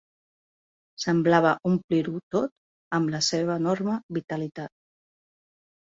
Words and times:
Semblava 1.03 1.51
omplir-ho 1.73 2.15
tot 2.37 2.55
amb 3.01 3.15
la 3.17 3.23
seva 3.31 3.61
enorme 3.65 4.03
vitalitat. 4.21 4.79